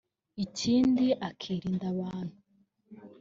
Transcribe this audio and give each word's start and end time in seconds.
Ikindi 0.43 1.05
akirinda 1.29 1.85
abantu 1.93 2.35